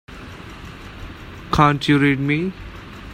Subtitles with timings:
[1.51, 2.53] Can't you read me?